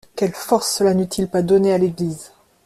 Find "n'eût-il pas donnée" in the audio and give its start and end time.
0.95-1.73